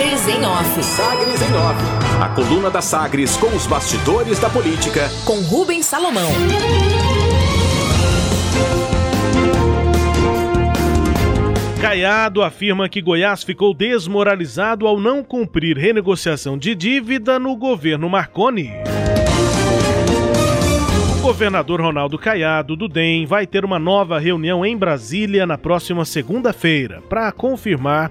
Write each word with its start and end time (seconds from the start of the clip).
Sagres 0.00 0.28
em 0.28 0.46
Off. 0.46 0.82
Sagres 0.82 1.42
em 1.42 1.54
Off. 1.56 2.22
A 2.22 2.28
coluna 2.30 2.70
da 2.70 2.80
Sagres 2.80 3.36
com 3.36 3.48
os 3.48 3.66
bastidores 3.66 4.38
da 4.38 4.48
política. 4.48 5.10
Com 5.26 5.42
Rubens 5.42 5.84
Salomão. 5.84 6.30
Caiado 11.82 12.42
afirma 12.42 12.88
que 12.88 13.02
Goiás 13.02 13.42
ficou 13.44 13.74
desmoralizado 13.74 14.86
ao 14.86 14.98
não 14.98 15.22
cumprir 15.22 15.76
renegociação 15.76 16.56
de 16.56 16.74
dívida 16.74 17.38
no 17.38 17.54
governo 17.54 18.08
Marconi. 18.08 18.70
O 21.18 21.22
governador 21.22 21.82
Ronaldo 21.82 22.18
Caiado, 22.18 22.74
do 22.74 22.88
DEM, 22.88 23.26
vai 23.26 23.46
ter 23.46 23.66
uma 23.66 23.78
nova 23.78 24.18
reunião 24.18 24.64
em 24.64 24.74
Brasília 24.74 25.46
na 25.46 25.58
próxima 25.58 26.06
segunda-feira 26.06 27.02
para 27.06 27.30
confirmar, 27.30 28.10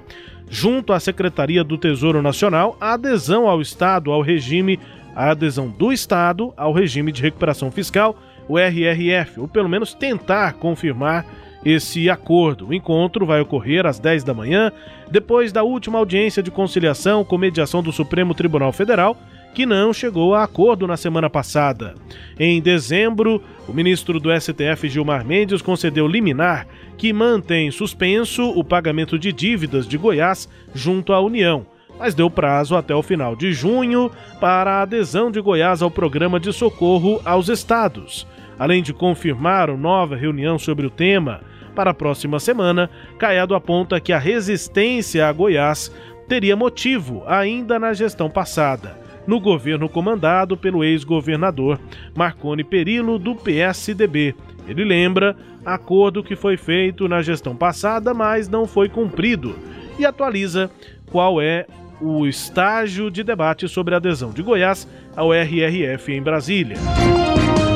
junto 0.49 0.91
à 0.91 0.99
Secretaria 0.99 1.63
do 1.63 1.77
Tesouro 1.77 2.21
Nacional, 2.21 2.75
a 2.81 2.93
adesão 2.93 3.47
ao 3.47 3.61
Estado 3.61 4.11
ao 4.11 4.21
regime, 4.21 4.79
a 5.15 5.31
adesão 5.31 5.69
do 5.69 5.93
Estado 5.93 6.53
ao 6.57 6.73
regime 6.73 7.11
de 7.11 7.21
recuperação 7.21 7.71
fiscal, 7.71 8.15
o 8.47 8.57
RRF, 8.57 9.39
ou 9.39 9.47
pelo 9.47 9.69
menos 9.69 9.93
tentar 9.93 10.53
confirmar 10.53 11.25
esse 11.63 12.09
acordo. 12.09 12.67
O 12.67 12.73
encontro 12.73 13.25
vai 13.25 13.41
ocorrer 13.41 13.85
às 13.85 13.99
10 13.99 14.23
da 14.23 14.33
manhã, 14.33 14.71
depois 15.11 15.51
da 15.51 15.63
última 15.63 15.99
audiência 15.99 16.41
de 16.41 16.49
conciliação 16.49 17.23
com 17.23 17.37
mediação 17.37 17.83
do 17.83 17.91
Supremo 17.91 18.33
Tribunal 18.33 18.71
Federal, 18.71 19.15
que 19.53 19.65
não 19.65 19.91
chegou 19.91 20.33
a 20.35 20.43
acordo 20.43 20.87
na 20.87 20.95
semana 20.95 21.29
passada. 21.29 21.95
Em 22.39 22.61
dezembro, 22.61 23.41
o 23.67 23.73
ministro 23.73 24.19
do 24.19 24.29
STF 24.39 24.87
Gilmar 24.87 25.25
Mendes 25.25 25.61
concedeu 25.61 26.07
liminar 26.07 26.67
que 26.99 27.13
mantém 27.13 27.71
suspenso 27.71 28.49
o 28.49 28.61
pagamento 28.61 29.17
de 29.17 29.31
dívidas 29.31 29.87
de 29.87 29.97
Goiás 29.97 30.49
junto 30.75 31.13
à 31.13 31.21
União, 31.21 31.65
mas 31.97 32.13
deu 32.13 32.29
prazo 32.29 32.75
até 32.75 32.93
o 32.93 33.01
final 33.01 33.37
de 33.37 33.53
junho 33.53 34.11
para 34.41 34.73
a 34.73 34.81
adesão 34.81 35.31
de 35.31 35.39
Goiás 35.39 35.81
ao 35.81 35.89
programa 35.89 36.41
de 36.41 36.51
socorro 36.51 37.21
aos 37.23 37.47
estados. 37.47 38.27
Além 38.59 38.83
de 38.83 38.93
confirmar 38.93 39.69
uma 39.69 39.79
nova 39.79 40.17
reunião 40.17 40.59
sobre 40.59 40.85
o 40.85 40.89
tema 40.89 41.39
para 41.73 41.91
a 41.91 41.93
próxima 41.93 42.37
semana, 42.37 42.89
Caiado 43.17 43.55
aponta 43.55 44.01
que 44.01 44.11
a 44.11 44.19
resistência 44.19 45.25
a 45.25 45.31
Goiás 45.31 45.89
teria 46.27 46.57
motivo 46.57 47.23
ainda 47.25 47.79
na 47.79 47.93
gestão 47.93 48.29
passada, 48.29 48.99
no 49.25 49.39
governo 49.39 49.87
comandado 49.87 50.57
pelo 50.57 50.83
ex-governador 50.83 51.79
Marconi 52.13 52.65
Perillo, 52.65 53.17
do 53.17 53.35
PSDB. 53.35 54.35
Ele 54.67 54.83
lembra 54.83 55.35
acordo 55.73 56.23
que 56.23 56.35
foi 56.35 56.57
feito 56.57 57.07
na 57.07 57.21
gestão 57.21 57.55
passada, 57.55 58.13
mas 58.13 58.47
não 58.47 58.65
foi 58.65 58.89
cumprido, 58.89 59.55
e 59.97 60.05
atualiza 60.05 60.69
qual 61.11 61.41
é 61.41 61.65
o 62.01 62.25
estágio 62.25 63.11
de 63.11 63.23
debate 63.23 63.67
sobre 63.67 63.93
a 63.93 63.97
adesão 63.97 64.31
de 64.31 64.41
Goiás 64.41 64.87
ao 65.15 65.33
RRF 65.33 66.13
em 66.13 66.21
Brasília. 66.21 66.77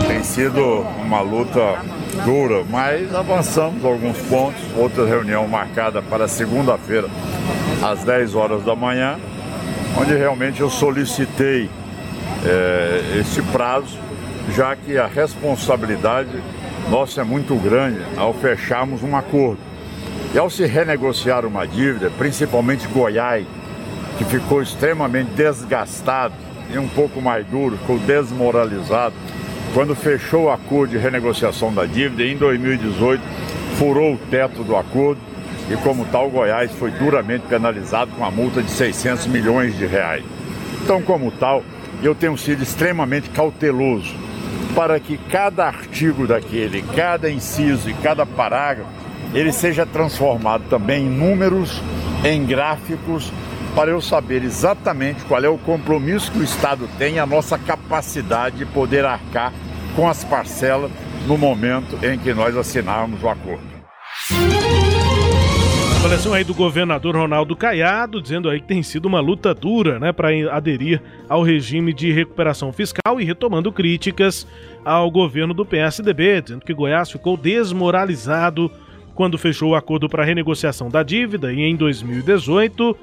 Tem 0.08 0.24
sido 0.24 0.62
uma 1.02 1.22
luta 1.22 1.78
dura, 2.24 2.64
mas 2.70 3.14
avançamos 3.14 3.84
alguns 3.84 4.18
pontos. 4.30 4.62
Outra 4.78 5.06
reunião 5.06 5.48
marcada 5.48 6.02
para 6.02 6.28
segunda-feira, 6.28 7.10
às 7.82 8.04
10 8.04 8.36
horas 8.36 8.64
da 8.64 8.76
manhã, 8.76 9.20
onde 10.00 10.16
realmente 10.16 10.62
eu 10.62 10.70
solicitei 10.70 11.70
é, 12.46 13.20
esse 13.20 13.42
prazo, 13.44 13.98
já 14.56 14.76
que 14.76 14.98
a 14.98 15.08
responsabilidade 15.08 16.42
nossa 16.90 17.22
é 17.22 17.24
muito 17.24 17.56
grande 17.56 18.00
ao 18.18 18.34
fecharmos 18.34 19.04
um 19.04 19.16
acordo. 19.16 19.60
E 20.34 20.38
ao 20.38 20.50
se 20.50 20.66
renegociar 20.66 21.46
uma 21.46 21.66
dívida, 21.66 22.12
principalmente 22.18 22.88
Goiás, 22.88 23.46
que 24.18 24.26
ficou 24.26 24.62
extremamente 24.62 25.32
desgastado 25.32 26.34
e 26.74 26.78
um 26.78 26.88
pouco 26.88 27.22
mais 27.22 27.46
duro, 27.46 27.78
ficou 27.78 28.00
desmoralizado, 28.00 29.14
quando 29.74 29.96
fechou 29.96 30.46
o 30.46 30.52
acordo 30.52 30.92
de 30.92 30.98
renegociação 30.98 31.74
da 31.74 31.86
dívida, 31.86 32.24
em 32.24 32.38
2018, 32.38 33.22
furou 33.78 34.14
o 34.14 34.18
teto 34.30 34.64
do 34.64 34.76
acordo 34.76 35.20
e, 35.70 35.76
como 35.78 36.06
tal, 36.06 36.30
Goiás 36.30 36.72
foi 36.74 36.92
duramente 36.92 37.46
penalizado 37.48 38.12
com 38.12 38.18
uma 38.18 38.32
multa 38.32 38.62
de 38.62 38.70
600 38.70 39.28
milhões 39.28 39.78
de 39.78 39.86
reais. 39.86 40.24
Então, 40.84 41.02
como 41.02 41.32
tal, 41.32 41.64
eu 42.04 42.14
tenho 42.14 42.38
sido 42.38 42.62
extremamente 42.62 43.30
cauteloso 43.30 44.14
para 44.76 45.00
que 45.00 45.18
cada 45.18 45.66
artigo 45.66 46.28
daquele, 46.28 46.82
cada 46.96 47.30
inciso 47.30 47.90
e 47.90 47.94
cada 47.94 48.26
parágrafo, 48.26 48.90
ele 49.34 49.52
seja 49.52 49.86
transformado 49.86 50.64
também 50.70 51.06
em 51.06 51.10
números, 51.10 51.82
em 52.24 52.46
gráficos, 52.46 53.32
para 53.76 53.90
eu 53.90 54.02
saber 54.02 54.44
exatamente 54.44 55.24
qual 55.26 55.44
é 55.44 55.50
o 55.50 55.58
compromisso 55.58 56.32
que 56.32 56.40
o 56.40 56.44
Estado 56.44 56.88
tem, 56.98 57.20
a 57.20 57.26
nossa 57.26 57.58
capacidade 57.58 58.58
de 58.58 58.66
poder 58.66 59.04
arcar 59.06 59.52
com 59.96 60.08
as 60.08 60.24
parcelas 60.24 60.92
no 61.28 61.38
momento 61.38 61.98
em 62.06 62.18
que 62.18 62.34
nós 62.34 62.56
assinarmos 62.56 63.24
o 63.24 63.30
acordo. 63.30 63.73
Avaliação 66.04 66.34
aí 66.34 66.44
do 66.44 66.54
governador 66.54 67.16
Ronaldo 67.16 67.56
Caiado, 67.56 68.22
dizendo 68.22 68.50
aí 68.50 68.60
que 68.60 68.68
tem 68.68 68.84
sido 68.84 69.06
uma 69.06 69.22
luta 69.22 69.54
dura, 69.54 70.00
né, 70.00 70.12
para 70.12 70.32
aderir 70.54 71.02
ao 71.30 71.42
regime 71.42 71.94
de 71.94 72.12
recuperação 72.12 72.74
fiscal 72.74 73.22
e 73.22 73.24
retomando 73.24 73.72
críticas 73.72 74.46
ao 74.84 75.10
governo 75.10 75.54
do 75.54 75.66
PSDB, 75.66 76.42
dizendo 76.42 76.66
que 76.66 76.74
Goiás 76.74 77.10
ficou 77.10 77.38
desmoralizado 77.38 78.70
quando 79.16 79.38
fechou 79.38 79.70
o 79.70 79.76
acordo 79.76 80.10
para 80.10 80.26
renegociação 80.26 80.90
da 80.90 81.04
dívida 81.04 81.54
e 81.54 81.62
em 81.62 81.74
2018 81.74 82.98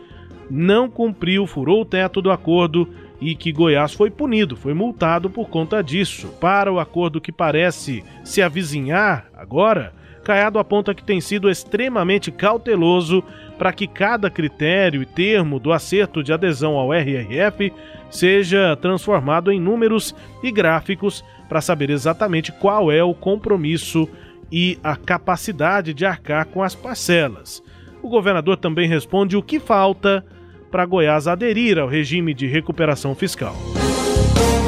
não 0.51 0.91
cumpriu, 0.91 1.47
furou 1.47 1.81
o 1.81 1.87
teto 1.87 2.21
do 2.21 2.31
acordo 2.31 2.87
e 3.19 3.35
que 3.35 3.51
Goiás 3.51 3.95
foi 3.95 4.11
punido, 4.11 4.57
foi 4.57 4.75
multado 4.75 5.31
por 5.31 5.49
conta 5.49 5.83
disso. 5.83 6.29
Para 6.39 6.71
o 6.71 6.79
acordo 6.79 7.19
que 7.19 7.33
parece 7.33 8.05
se 8.23 8.43
avizinhar 8.43 9.31
agora, 9.35 9.95
Caiado 10.31 10.61
aponta 10.61 10.95
que 10.95 11.03
tem 11.03 11.21
sido 11.21 11.51
extremamente 11.51 12.31
cauteloso 12.31 13.21
para 13.59 13.73
que 13.73 13.89
cada 13.89 14.31
critério 14.31 15.03
e 15.03 15.05
termo 15.05 15.59
do 15.59 15.73
acerto 15.73 16.23
de 16.23 16.33
adesão 16.33 16.77
ao 16.77 16.95
RRF 16.95 17.73
seja 18.09 18.77
transformado 18.77 19.51
em 19.51 19.59
números 19.59 20.15
e 20.41 20.53
gráficos 20.53 21.25
para 21.49 21.61
saber 21.61 21.91
exatamente 21.91 22.53
qual 22.53 22.93
é 22.93 23.03
o 23.03 23.13
compromisso 23.13 24.09
e 24.53 24.79
a 24.85 24.95
capacidade 24.95 25.93
de 25.93 26.07
arcar 26.07 26.47
com 26.47 26.63
as 26.63 26.77
parcelas. 26.77 27.61
O 28.01 28.09
governador 28.09 28.57
também 28.57 28.89
responde 28.89 29.37
o 29.37 29.43
que 29.43 29.59
falta 29.59 30.25
para 30.71 30.87
Goiás 30.87 31.27
aderir 31.27 31.77
ao 31.77 31.89
regime 31.89 32.33
de 32.33 32.47
recuperação 32.47 33.17
fiscal. 33.17 33.57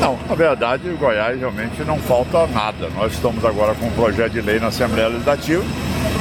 Não, 0.02 0.18
na 0.28 0.34
verdade, 0.34 0.88
Goiás 0.98 1.38
realmente 1.38 1.84
não 1.84 1.96
falta 1.96 2.44
nada. 2.48 2.88
Nós 2.96 3.12
estamos 3.12 3.44
agora 3.44 3.72
com 3.76 3.86
um 3.86 3.92
projeto 3.92 4.32
de 4.32 4.40
lei 4.40 4.58
na 4.58 4.66
Assembleia 4.66 5.06
Legislativa 5.06 5.62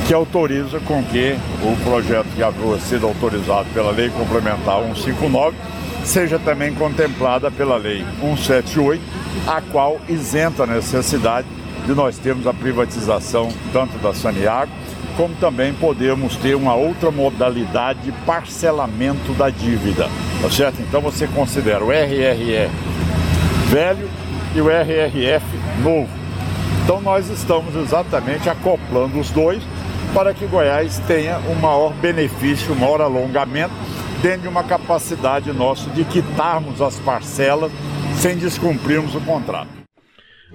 que 0.07 0.13
autoriza 0.13 0.79
com 0.81 1.03
que 1.03 1.35
o 1.63 1.75
projeto 1.83 2.27
que 2.35 2.43
havia 2.43 2.79
sido 2.79 3.07
autorizado 3.07 3.67
pela 3.73 3.89
Lei 3.89 4.11
Complementar 4.11 4.83
159 4.83 5.57
seja 6.03 6.37
também 6.37 6.75
contemplada 6.75 7.49
pela 7.49 7.77
Lei 7.77 8.05
178, 8.19 9.01
a 9.47 9.61
qual 9.61 9.99
isenta 10.07 10.61
a 10.63 10.67
necessidade 10.67 11.47
de 11.83 11.93
nós 11.95 12.19
termos 12.19 12.45
a 12.45 12.53
privatização 12.53 13.49
tanto 13.73 13.97
da 13.97 14.13
Saniago 14.13 14.71
como 15.17 15.33
também 15.35 15.73
podemos 15.73 16.35
ter 16.35 16.55
uma 16.55 16.75
outra 16.75 17.09
modalidade 17.09 17.99
de 18.01 18.11
parcelamento 18.25 19.33
da 19.33 19.49
dívida, 19.49 20.07
tá 20.39 20.49
certo? 20.51 20.81
Então 20.81 21.01
você 21.01 21.27
considera 21.27 21.83
o 21.83 21.91
RRE 21.91 22.69
velho 23.71 24.09
e 24.53 24.59
o 24.59 24.69
RRF 24.69 25.45
novo. 25.81 26.09
Então 26.83 26.99
nós 26.99 27.29
estamos 27.29 27.73
exatamente 27.73 28.49
acoplando 28.49 29.17
os 29.17 29.31
dois 29.31 29.63
para 30.13 30.33
que 30.33 30.45
Goiás 30.45 30.99
tenha 31.07 31.39
um 31.49 31.55
maior 31.55 31.93
benefício, 31.93 32.73
um 32.73 32.75
maior 32.75 32.99
alongamento 32.99 33.73
dentro 34.21 34.41
de 34.41 34.47
uma 34.49 34.65
capacidade 34.65 35.53
nossa 35.53 35.89
de 35.91 36.03
quitarmos 36.03 36.81
as 36.81 36.99
parcelas 36.99 37.71
sem 38.17 38.35
descumprirmos 38.35 39.15
o 39.15 39.21
contrato. 39.21 39.69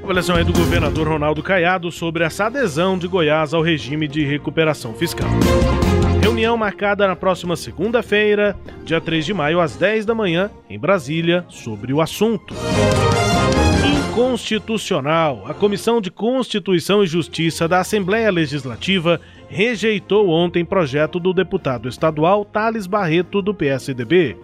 Avaliação 0.03 0.37
aí 0.37 0.45
do 0.45 0.53
governador 0.53 1.09
Ronaldo 1.09 1.43
Caiado 1.43 1.91
sobre 1.91 2.23
essa 2.23 2.45
adesão 2.45 2.99
de 2.99 3.09
Goiás 3.09 3.55
ao 3.55 3.63
regime 3.63 4.07
de 4.07 4.27
recuperação 4.27 4.93
fiscal. 4.93 5.31
Reunião 6.27 6.57
marcada 6.57 7.07
na 7.07 7.15
próxima 7.15 7.55
segunda-feira, 7.55 8.57
dia 8.85 9.01
3 9.01 9.27
de 9.27 9.33
maio, 9.33 9.61
às 9.61 9.77
10 9.77 10.05
da 10.05 10.13
manhã, 10.13 10.51
em 10.69 10.77
Brasília, 10.77 11.45
sobre 11.49 11.93
o 11.93 12.01
assunto. 12.01 12.53
Inconstitucional. 14.09 15.45
A 15.47 15.55
Comissão 15.55 16.01
de 16.01 16.11
Constituição 16.11 17.05
e 17.05 17.07
Justiça 17.07 17.69
da 17.69 17.79
Assembleia 17.79 18.29
Legislativa 18.29 19.21
rejeitou 19.49 20.29
ontem 20.29 20.65
projeto 20.65 21.21
do 21.21 21.33
deputado 21.33 21.89
estadual 21.89 22.45
Thales 22.45 22.89
Barreto, 22.89 23.41
do 23.41 23.55
PSDB 23.55 24.37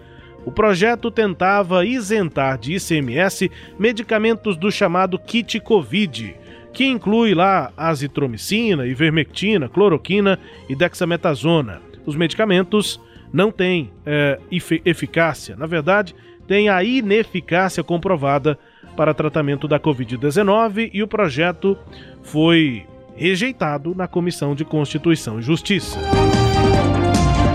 o 0.45 0.51
projeto 0.51 1.09
tentava 1.09 1.85
isentar 1.85 2.57
de 2.57 2.75
ICMS 2.75 3.49
medicamentos 3.79 4.57
do 4.57 4.69
chamado 4.69 5.17
kit 5.17 5.59
Covid, 5.59 6.35
que 6.73 6.85
inclui 6.85 7.33
lá 7.35 7.71
azitromicina, 7.77 8.87
ivermectina, 8.87 9.69
cloroquina 9.69 10.39
e 10.67 10.75
dexametasona. 10.75 11.81
Os 12.05 12.15
medicamentos 12.15 12.99
não 13.31 13.51
tem 13.51 13.91
é, 14.05 14.39
eficácia. 14.83 15.55
Na 15.55 15.65
verdade, 15.65 16.15
tem 16.47 16.69
a 16.69 16.83
ineficácia 16.83 17.83
comprovada 17.83 18.57
para 18.95 19.13
tratamento 19.13 19.67
da 19.67 19.79
Covid-19 19.79 20.89
e 20.93 21.01
o 21.01 21.07
projeto 21.07 21.77
foi 22.21 22.85
rejeitado 23.15 23.95
na 23.95 24.07
Comissão 24.07 24.55
de 24.55 24.65
Constituição 24.65 25.39
e 25.39 25.41
Justiça. 25.41 25.99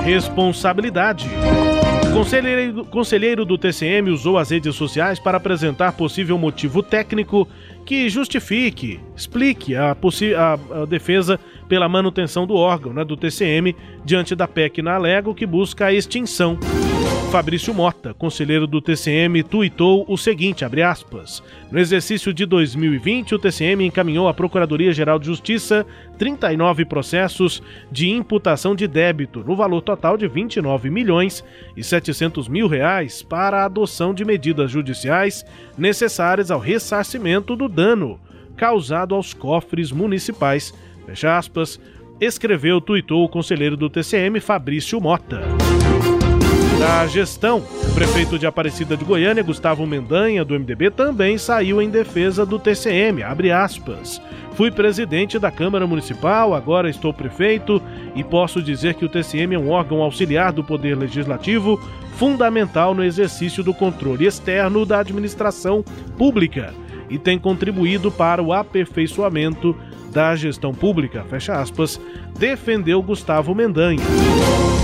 Responsabilidade. 0.05 1.29
Conselheiro, 2.13 2.85
conselheiro 2.87 3.45
do 3.45 3.57
TCM 3.57 4.11
usou 4.11 4.39
as 4.39 4.51
redes 4.51 4.75
sociais 4.75 5.19
para 5.19 5.37
apresentar 5.37 5.93
possível 5.93 6.37
motivo 6.37 6.83
técnico 6.83 7.47
que 7.85 8.09
justifique, 8.09 9.01
explique 9.17 9.77
a, 9.77 9.93
a, 9.93 10.83
a 10.83 10.85
defesa 10.85 11.39
pela 11.69 11.89
manutenção 11.89 12.47
do 12.47 12.55
órgão, 12.55 12.93
né, 12.93 13.05
do 13.05 13.17
TCM, 13.17 13.75
diante 14.05 14.35
da 14.35 14.49
PEC 14.49 14.83
na 14.83 14.95
Alego, 14.95 15.35
que 15.35 15.47
busca 15.47 15.87
a 15.87 15.93
extinção. 15.93 16.59
Fabrício 17.31 17.75
Mota, 17.75 18.15
conselheiro 18.15 18.67
do 18.67 18.81
TCM, 18.81 19.43
tuitou 19.43 20.05
o 20.09 20.17
seguinte, 20.17 20.65
aspas, 20.65 21.43
No 21.71 21.79
exercício 21.79 22.33
de 22.33 22.47
2020, 22.47 23.35
o 23.35 23.39
TCM 23.39 23.85
encaminhou 23.85 24.29
à 24.29 24.35
Procuradoria-Geral 24.35 25.19
de 25.19 25.27
Justiça 25.27 25.87
39 26.17 26.87
processos 26.87 27.63
de 27.93 28.09
imputação 28.09 28.75
de 28.75 28.89
débito, 28.89 29.45
no 29.45 29.55
valor 29.55 29.83
total 29.83 30.17
de 30.17 30.27
29 30.27 30.89
milhões 30.89 31.45
e 31.77 31.85
700 31.85 32.49
mil 32.49 32.67
reais, 32.67 33.23
para 33.23 33.61
a 33.61 33.67
adoção 33.67 34.15
de 34.15 34.25
medidas 34.25 34.71
judiciais 34.71 35.45
necessárias 35.77 36.51
ao 36.51 36.59
ressarcimento 36.59 37.55
do 37.55 37.69
dano 37.69 38.19
causado 38.57 39.15
aos 39.15 39.33
cofres 39.33 39.93
municipais 39.93 40.75
fecha 41.07 41.39
aspas, 41.39 41.81
escreveu, 42.21 42.81
tuitou 42.81 43.25
o 43.25 43.29
conselheiro 43.29 43.77
do 43.77 43.89
TCM, 43.89 44.41
Fabrício 44.41 45.01
Mota. 45.01 45.68
Da 46.79 47.05
gestão, 47.09 47.59
o 47.59 47.93
prefeito 47.93 48.39
de 48.39 48.47
Aparecida 48.47 48.97
de 48.97 49.05
Goiânia, 49.05 49.43
Gustavo 49.43 49.85
Mendanha, 49.85 50.45
do 50.45 50.55
MDB, 50.55 50.93
também 50.93 51.37
saiu 51.37 51.83
em 51.83 51.91
defesa 51.91 52.47
do 52.47 52.57
TCM, 52.57 53.21
abre 53.25 53.51
aspas. 53.51 54.23
Fui 54.55 54.71
presidente 54.71 55.41
da 55.41 55.51
Câmara 55.51 55.89
Municipal, 55.89 56.55
agora 56.55 56.89
estou 56.89 57.13
prefeito 57.13 57.83
e 58.15 58.23
posso 58.23 58.63
dizer 58.63 58.95
que 58.95 59.05
o 59.05 59.09
TCM 59.09 59.57
é 59.57 59.59
um 59.59 59.71
órgão 59.71 60.03
auxiliar 60.03 60.53
do 60.53 60.63
Poder 60.63 60.97
Legislativo, 60.97 61.81
fundamental 62.17 62.95
no 62.95 63.03
exercício 63.03 63.65
do 63.65 63.75
controle 63.75 64.25
externo 64.25 64.87
da 64.87 65.01
administração 65.01 65.85
pública 66.17 66.73
e 67.11 67.19
tem 67.19 67.41
contribuído 67.41 68.11
para 68.11 68.41
o 68.41 68.53
aperfeiçoamento 68.53 69.77
da 70.13 70.37
gestão 70.37 70.73
pública, 70.73 71.25
fecha 71.29 71.61
aspas, 71.61 72.01
defendeu 72.39 73.03
Gustavo 73.03 73.53
Mendanha. 73.53 74.78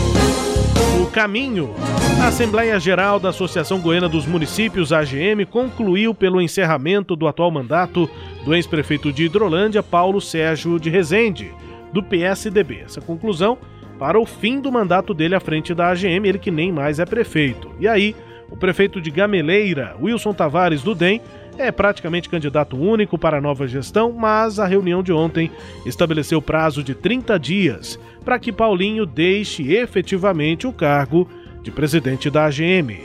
Caminho. 1.14 1.72
A 2.20 2.26
Assembleia 2.26 2.76
Geral 2.80 3.20
da 3.20 3.28
Associação 3.28 3.80
Goiana 3.80 4.08
dos 4.08 4.26
Municípios, 4.26 4.92
AGM, 4.92 5.46
concluiu 5.46 6.12
pelo 6.12 6.40
encerramento 6.40 7.14
do 7.14 7.28
atual 7.28 7.52
mandato 7.52 8.10
do 8.44 8.52
ex-prefeito 8.52 9.12
de 9.12 9.26
Hidrolândia, 9.26 9.80
Paulo 9.80 10.20
Sérgio 10.20 10.76
de 10.80 10.90
Rezende, 10.90 11.52
do 11.92 12.02
PSDB. 12.02 12.80
Essa 12.84 13.00
conclusão 13.00 13.56
para 13.96 14.18
o 14.18 14.26
fim 14.26 14.60
do 14.60 14.72
mandato 14.72 15.14
dele 15.14 15.36
à 15.36 15.40
frente 15.40 15.72
da 15.72 15.90
AGM, 15.90 16.26
ele 16.26 16.38
que 16.38 16.50
nem 16.50 16.72
mais 16.72 16.98
é 16.98 17.06
prefeito. 17.06 17.70
E 17.78 17.86
aí, 17.86 18.16
o 18.50 18.56
prefeito 18.56 19.00
de 19.00 19.12
Gameleira, 19.12 19.94
Wilson 20.02 20.34
Tavares 20.34 20.82
do 20.82 20.96
DEM, 20.96 21.20
é 21.58 21.70
praticamente 21.70 22.28
candidato 22.28 22.76
único 22.76 23.18
para 23.18 23.38
a 23.38 23.40
nova 23.40 23.66
gestão, 23.66 24.12
mas 24.12 24.58
a 24.58 24.66
reunião 24.66 25.02
de 25.02 25.12
ontem 25.12 25.50
estabeleceu 25.86 26.40
prazo 26.42 26.82
de 26.82 26.94
30 26.94 27.38
dias 27.38 27.98
para 28.24 28.38
que 28.38 28.52
Paulinho 28.52 29.06
deixe 29.06 29.72
efetivamente 29.72 30.66
o 30.66 30.72
cargo 30.72 31.28
de 31.62 31.70
presidente 31.70 32.30
da 32.30 32.46
AGM. 32.46 33.00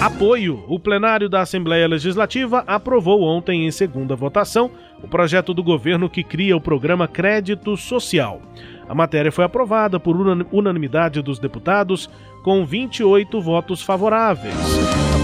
Apoio. 0.00 0.62
O 0.68 0.78
plenário 0.78 1.28
da 1.28 1.40
Assembleia 1.40 1.88
Legislativa 1.88 2.62
aprovou 2.66 3.22
ontem, 3.22 3.66
em 3.66 3.70
segunda 3.70 4.14
votação, 4.14 4.70
o 5.02 5.08
projeto 5.08 5.54
do 5.54 5.62
governo 5.62 6.08
que 6.08 6.22
cria 6.22 6.56
o 6.56 6.60
programa 6.60 7.08
Crédito 7.08 7.76
Social. 7.76 8.40
A 8.88 8.94
matéria 8.94 9.32
foi 9.32 9.44
aprovada 9.44 9.98
por 9.98 10.16
unanimidade 10.52 11.22
dos 11.22 11.38
deputados, 11.38 12.08
com 12.44 12.64
28 12.64 13.40
votos 13.40 13.82
favoráveis. 13.82 14.54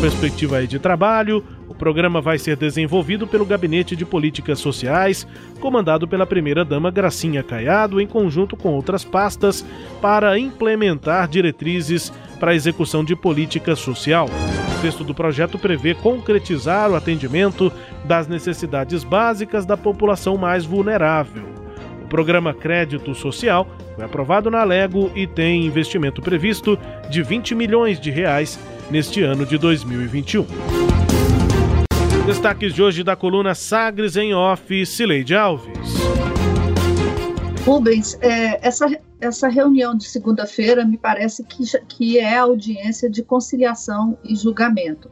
Perspectiva 0.03 0.61
é 0.61 0.67
de 0.67 0.81
trabalho, 0.81 1.45
o 1.69 1.75
programa 1.77 2.21
vai 2.21 2.37
ser 2.37 2.57
desenvolvido 2.57 3.25
pelo 3.25 3.47
Gabinete 3.47 3.95
de 3.95 4.05
Políticas 4.05 4.59
Sociais, 4.59 5.25
comandado 5.61 6.09
pela 6.09 6.27
primeira-dama 6.27 6.91
Gracinha 6.91 7.41
Caiado, 7.41 8.01
em 8.01 8.07
conjunto 8.09 8.57
com 8.57 8.71
outras 8.71 9.05
pastas, 9.05 9.65
para 10.01 10.37
implementar 10.37 11.29
diretrizes 11.29 12.13
para 12.41 12.51
a 12.51 12.55
execução 12.55 13.05
de 13.05 13.15
política 13.15 13.77
social. 13.77 14.27
O 14.77 14.83
texto 14.83 15.05
do 15.05 15.15
projeto 15.15 15.57
prevê 15.57 15.95
concretizar 15.95 16.91
o 16.91 16.97
atendimento 16.97 17.73
das 18.05 18.27
necessidades 18.27 19.05
básicas 19.05 19.65
da 19.65 19.77
população 19.77 20.37
mais 20.37 20.65
vulnerável. 20.65 21.45
O 22.05 22.09
programa 22.09 22.53
Crédito 22.53 23.15
Social 23.15 23.69
foi 23.95 24.05
aprovado 24.05 24.51
na 24.51 24.65
Lego 24.65 25.13
e 25.15 25.29
tem 25.29 25.65
investimento 25.65 26.21
previsto 26.21 26.77
de 27.09 27.23
20 27.23 27.55
milhões 27.55 28.01
de 28.01 28.11
reais 28.11 28.59
neste 28.93 29.23
ano 29.23 29.47
de 29.47 29.57
2021. 29.57 30.47
Destaques 32.27 32.75
de 32.75 32.83
hoje 32.83 33.03
da 33.03 33.17
coluna 33.17 33.55
Sagres 33.55 34.17
em 34.17 34.35
Off, 34.35 34.85
Cileide 34.85 35.35
Alves. 35.35 35.73
Rubens, 37.65 38.19
é, 38.21 38.65
essa, 38.67 38.87
essa 39.19 39.49
reunião 39.49 39.97
de 39.97 40.05
segunda-feira 40.05 40.85
me 40.85 40.99
parece 40.99 41.43
que, 41.43 41.65
que 41.89 42.19
é 42.19 42.37
audiência 42.37 43.09
de 43.09 43.23
conciliação 43.23 44.19
e 44.23 44.37
julgamento. 44.37 45.11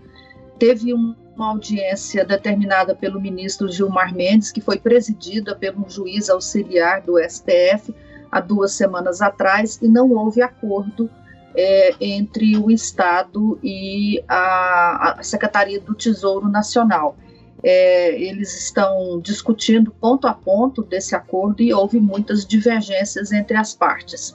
Teve 0.59 0.93
um, 0.93 1.15
uma 1.35 1.49
audiência 1.49 2.23
determinada 2.23 2.95
pelo 2.95 3.19
ministro 3.19 3.73
Gilmar 3.73 4.15
Mendes, 4.15 4.53
que 4.53 4.61
foi 4.61 4.79
presidida 4.79 5.57
por 5.57 5.87
um 5.87 5.89
juiz 5.89 6.29
auxiliar 6.29 7.01
do 7.01 7.17
STF 7.19 7.95
há 8.31 8.41
duas 8.41 8.73
semanas 8.73 9.23
atrás, 9.23 9.79
e 9.81 9.89
não 9.89 10.13
houve 10.13 10.43
acordo 10.43 11.09
é, 11.55 11.95
entre 12.01 12.57
o 12.57 12.71
Estado 12.71 13.59
e 13.63 14.23
a, 14.29 15.17
a, 15.19 15.23
Secretaria 15.23 15.81
do 15.81 15.95
Tesouro 15.95 16.49
Nacional. 16.49 17.17
É, 17.63 18.19
eles 18.21 18.57
estão 18.65 19.21
discutindo 19.21 19.91
ponto 19.91 20.27
a 20.27 20.33
ponto 20.33 20.83
desse 20.83 21.15
acordo 21.15 21.63
e 21.63 21.75
houve 21.75 22.01
muitas 22.01 22.47
divergências 22.47 23.33
entre 23.33 23.57
as 23.57 23.75
partes. 23.75 24.35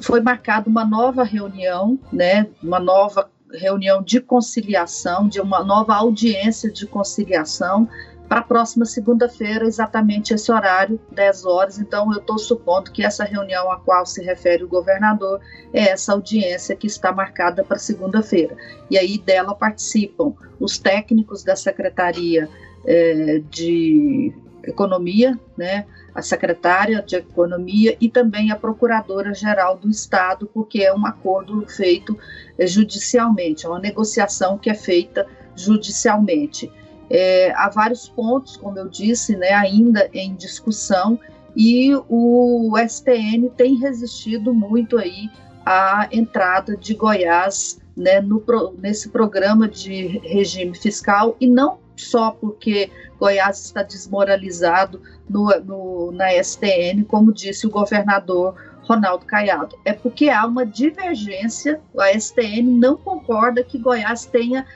Foi 0.00 0.20
marcada 0.20 0.68
uma 0.68 0.84
nova 0.84 1.22
reunião, 1.22 1.98
né, 2.12 2.48
uma 2.62 2.80
nova 2.80 3.30
reunião 3.52 4.02
de 4.02 4.20
conciliação, 4.20 5.28
de 5.28 5.40
uma 5.40 5.62
nova 5.62 5.94
audiência 5.94 6.70
de 6.70 6.86
conciliação 6.86 7.88
para 8.30 8.38
a 8.38 8.44
próxima 8.44 8.84
segunda-feira, 8.84 9.66
exatamente 9.66 10.32
esse 10.32 10.52
horário, 10.52 11.00
10 11.10 11.44
horas. 11.46 11.80
Então, 11.80 12.12
eu 12.12 12.20
estou 12.20 12.38
supondo 12.38 12.92
que 12.92 13.04
essa 13.04 13.24
reunião 13.24 13.72
a 13.72 13.80
qual 13.80 14.06
se 14.06 14.22
refere 14.22 14.62
o 14.62 14.68
governador 14.68 15.40
é 15.72 15.88
essa 15.88 16.12
audiência 16.12 16.76
que 16.76 16.86
está 16.86 17.10
marcada 17.10 17.64
para 17.64 17.76
segunda-feira. 17.76 18.56
E 18.88 18.96
aí 18.96 19.18
dela 19.18 19.52
participam 19.52 20.32
os 20.60 20.78
técnicos 20.78 21.42
da 21.42 21.56
Secretaria 21.56 22.48
é, 22.86 23.42
de 23.50 24.32
Economia, 24.62 25.36
né, 25.56 25.84
a 26.14 26.22
secretária 26.22 27.02
de 27.02 27.16
Economia 27.16 27.96
e 28.00 28.08
também 28.08 28.52
a 28.52 28.56
Procuradora-Geral 28.56 29.76
do 29.76 29.90
Estado, 29.90 30.48
porque 30.54 30.84
é 30.84 30.94
um 30.94 31.04
acordo 31.04 31.66
feito 31.66 32.16
é, 32.56 32.64
judicialmente, 32.64 33.66
é 33.66 33.68
uma 33.68 33.80
negociação 33.80 34.56
que 34.56 34.70
é 34.70 34.74
feita 34.74 35.26
judicialmente. 35.56 36.70
É, 37.10 37.52
há 37.56 37.68
vários 37.68 38.08
pontos, 38.08 38.56
como 38.56 38.78
eu 38.78 38.88
disse, 38.88 39.36
né, 39.36 39.50
ainda 39.50 40.08
em 40.14 40.34
discussão, 40.34 41.18
e 41.56 41.92
o 42.08 42.72
STN 42.88 43.50
tem 43.56 43.74
resistido 43.74 44.54
muito 44.54 44.96
aí 44.96 45.28
à 45.66 46.08
entrada 46.12 46.76
de 46.76 46.94
Goiás 46.94 47.80
né, 47.96 48.20
no, 48.20 48.42
nesse 48.80 49.08
programa 49.08 49.68
de 49.68 50.20
regime 50.22 50.76
fiscal, 50.76 51.36
e 51.40 51.46
não 51.46 51.78
só 51.96 52.30
porque 52.30 52.90
Goiás 53.18 53.66
está 53.66 53.82
desmoralizado 53.82 55.02
no, 55.28 55.48
no, 55.60 56.12
na 56.12 56.32
STN, 56.42 57.04
como 57.04 57.32
disse 57.32 57.66
o 57.66 57.70
governador 57.70 58.54
Ronaldo 58.82 59.26
Caiado. 59.26 59.76
É 59.84 59.92
porque 59.92 60.30
há 60.30 60.46
uma 60.46 60.64
divergência, 60.64 61.80
a 61.98 62.18
STN 62.18 62.62
não 62.62 62.96
concorda 62.96 63.62
que 63.62 63.78
Goiás 63.78 64.24
tenha 64.24 64.66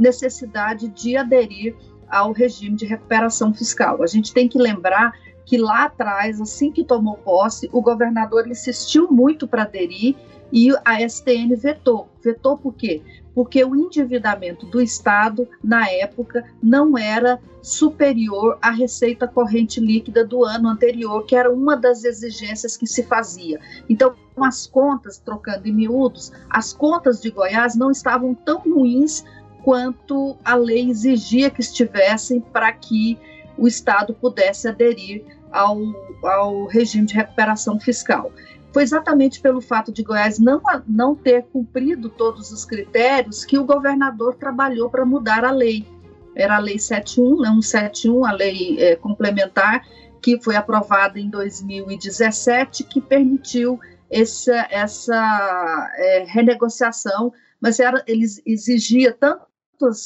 necessidade 0.00 0.88
de 0.88 1.16
aderir 1.16 1.76
ao 2.08 2.32
regime 2.32 2.74
de 2.74 2.86
recuperação 2.86 3.54
fiscal. 3.54 4.02
A 4.02 4.06
gente 4.06 4.32
tem 4.32 4.48
que 4.48 4.58
lembrar 4.58 5.12
que 5.44 5.58
lá 5.58 5.84
atrás, 5.84 6.40
assim 6.40 6.72
que 6.72 6.84
tomou 6.84 7.16
posse, 7.16 7.68
o 7.72 7.80
governador 7.80 8.48
insistiu 8.48 9.10
muito 9.10 9.46
para 9.46 9.62
aderir 9.62 10.16
e 10.52 10.70
a 10.84 11.00
STN 11.08 11.54
vetou. 11.54 12.08
Vetou 12.22 12.56
por 12.56 12.74
quê? 12.74 13.02
porque 13.34 13.64
o 13.64 13.76
endividamento 13.76 14.66
do 14.66 14.80
Estado, 14.80 15.48
na 15.62 15.88
época, 15.88 16.44
não 16.62 16.96
era 16.98 17.40
superior 17.62 18.58
à 18.60 18.70
receita 18.70 19.28
corrente 19.28 19.80
líquida 19.80 20.24
do 20.24 20.44
ano 20.44 20.68
anterior, 20.68 21.24
que 21.24 21.36
era 21.36 21.52
uma 21.52 21.76
das 21.76 22.04
exigências 22.04 22.76
que 22.76 22.86
se 22.86 23.02
fazia. 23.02 23.60
Então, 23.88 24.14
as 24.36 24.66
contas, 24.66 25.18
trocando 25.18 25.68
em 25.68 25.72
miúdos, 25.72 26.32
as 26.48 26.72
contas 26.72 27.20
de 27.20 27.30
Goiás 27.30 27.74
não 27.74 27.90
estavam 27.90 28.34
tão 28.34 28.58
ruins 28.58 29.24
quanto 29.64 30.36
a 30.44 30.54
lei 30.54 30.90
exigia 30.90 31.50
que 31.50 31.60
estivessem 31.60 32.40
para 32.40 32.72
que 32.72 33.18
o 33.56 33.66
Estado 33.66 34.14
pudesse 34.14 34.68
aderir 34.68 35.24
ao, 35.52 35.78
ao 36.22 36.66
regime 36.66 37.06
de 37.06 37.14
recuperação 37.14 37.78
fiscal 37.78 38.32
foi 38.72 38.82
exatamente 38.82 39.40
pelo 39.40 39.60
fato 39.60 39.92
de 39.92 40.02
Goiás 40.02 40.38
não, 40.38 40.60
não 40.86 41.14
ter 41.14 41.44
cumprido 41.52 42.08
todos 42.08 42.52
os 42.52 42.64
critérios 42.64 43.44
que 43.44 43.58
o 43.58 43.64
governador 43.64 44.36
trabalhou 44.36 44.88
para 44.88 45.04
mudar 45.04 45.44
a 45.44 45.50
lei. 45.50 45.84
Era 46.34 46.56
a 46.56 46.60
Lei 46.60 46.78
71, 46.78 47.40
né, 47.40 47.48
171, 47.48 48.24
a 48.24 48.32
lei 48.32 48.76
é, 48.78 48.94
complementar, 48.94 49.84
que 50.22 50.40
foi 50.40 50.54
aprovada 50.54 51.18
em 51.18 51.28
2017, 51.28 52.84
que 52.84 53.00
permitiu 53.00 53.80
essa, 54.08 54.66
essa 54.70 55.90
é, 55.96 56.24
renegociação, 56.28 57.32
mas 57.60 57.80
era, 57.80 58.02
ele 58.06 58.24
exigia 58.46 59.12
tanto 59.12 59.49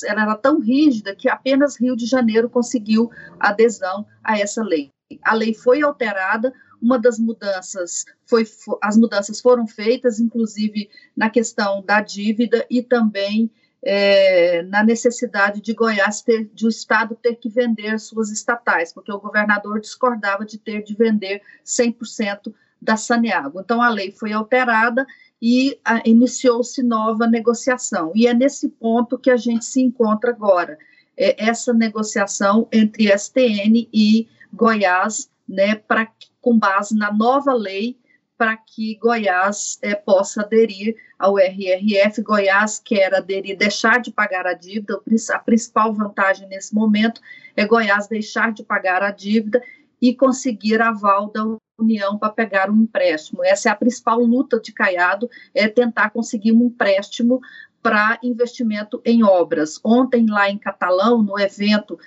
ela 0.04 0.22
era 0.22 0.36
tão 0.36 0.60
rígida 0.60 1.14
que 1.14 1.28
apenas 1.28 1.80
Rio 1.80 1.96
de 1.96 2.06
Janeiro 2.06 2.48
conseguiu 2.48 3.10
adesão 3.38 4.06
a 4.22 4.38
essa 4.38 4.62
lei. 4.62 4.90
A 5.22 5.34
lei 5.34 5.54
foi 5.54 5.82
alterada, 5.82 6.52
uma 6.80 6.98
das 6.98 7.18
mudanças 7.18 8.04
foi 8.26 8.44
as 8.82 8.96
mudanças 8.96 9.40
foram 9.40 9.66
feitas, 9.66 10.20
inclusive 10.20 10.88
na 11.16 11.30
questão 11.30 11.82
da 11.82 12.00
dívida 12.00 12.66
e 12.68 12.82
também 12.82 13.50
é, 13.82 14.62
na 14.62 14.82
necessidade 14.82 15.60
de 15.60 15.74
Goiás 15.74 16.22
ter, 16.22 16.50
de 16.54 16.66
o 16.66 16.70
Estado 16.70 17.14
ter 17.14 17.36
que 17.36 17.50
vender 17.50 17.98
suas 18.00 18.30
estatais, 18.30 18.92
porque 18.92 19.12
o 19.12 19.20
governador 19.20 19.78
discordava 19.78 20.44
de 20.44 20.58
ter 20.58 20.82
de 20.82 20.94
vender 20.94 21.42
100% 21.64 22.52
da 22.80 22.96
Saneago. 22.96 23.60
Então 23.60 23.82
a 23.82 23.88
lei 23.88 24.10
foi 24.10 24.32
alterada 24.32 25.06
e 25.40 25.78
iniciou-se 26.04 26.82
nova 26.82 27.26
negociação. 27.26 28.12
E 28.14 28.26
é 28.26 28.34
nesse 28.34 28.68
ponto 28.68 29.18
que 29.18 29.30
a 29.30 29.36
gente 29.36 29.64
se 29.64 29.80
encontra 29.80 30.30
agora. 30.30 30.78
É 31.16 31.44
essa 31.44 31.72
negociação 31.72 32.66
entre 32.72 33.12
STN 33.16 33.88
e 33.92 34.26
Goiás, 34.52 35.30
né, 35.48 35.74
para 35.74 36.10
com 36.40 36.58
base 36.58 36.96
na 36.96 37.12
nova 37.12 37.52
lei 37.52 37.96
para 38.36 38.56
que 38.56 38.96
Goiás 38.96 39.78
é, 39.80 39.94
possa 39.94 40.42
aderir 40.42 40.96
ao 41.18 41.38
RRF. 41.38 42.22
Goiás 42.22 42.80
quer 42.84 43.14
aderir, 43.14 43.56
deixar 43.56 44.00
de 44.00 44.10
pagar 44.10 44.46
a 44.46 44.54
dívida. 44.54 45.00
A 45.32 45.38
principal 45.38 45.92
vantagem 45.92 46.48
nesse 46.48 46.74
momento 46.74 47.20
é 47.56 47.64
Goiás 47.64 48.08
deixar 48.08 48.52
de 48.52 48.64
pagar 48.64 49.02
a 49.02 49.10
dívida 49.10 49.62
e 50.00 50.14
conseguir 50.14 50.82
aval 50.82 51.30
da 51.30 51.42
União 51.78 52.18
para 52.18 52.32
pegar 52.32 52.70
um 52.70 52.82
empréstimo. 52.82 53.44
Essa 53.44 53.68
é 53.68 53.72
a 53.72 53.76
principal 53.76 54.20
luta 54.20 54.60
de 54.60 54.72
Caiado, 54.72 55.28
é 55.54 55.68
tentar 55.68 56.10
conseguir 56.10 56.52
um 56.52 56.66
empréstimo 56.66 57.40
para 57.82 58.18
investimento 58.22 59.00
em 59.04 59.22
obras. 59.22 59.80
Ontem, 59.84 60.26
lá 60.26 60.48
em 60.48 60.58
Catalão, 60.58 61.22
no 61.22 61.38
evento 61.38 61.98